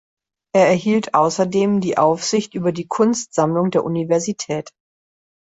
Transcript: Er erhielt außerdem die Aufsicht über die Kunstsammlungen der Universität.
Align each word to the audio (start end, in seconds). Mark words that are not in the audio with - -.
Er 0.55 0.65
erhielt 0.67 1.13
außerdem 1.13 1.79
die 1.79 1.99
Aufsicht 1.99 2.55
über 2.55 2.71
die 2.71 2.87
Kunstsammlungen 2.87 3.69
der 3.69 3.83
Universität. 3.85 4.73